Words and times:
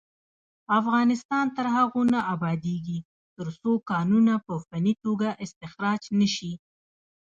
افغانستان 0.79 1.45
تر 1.57 1.65
هغو 1.75 2.01
نه 2.13 2.19
ابادیږي، 2.33 2.99
ترڅو 3.37 3.71
کانونه 3.91 4.33
په 4.45 4.53
فني 4.67 4.93
توګه 5.03 5.29
استخراج 5.43 6.01
نشي. 6.19 6.53